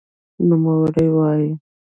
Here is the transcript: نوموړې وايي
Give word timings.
نوموړې 0.47 1.05
وايي 1.15 1.49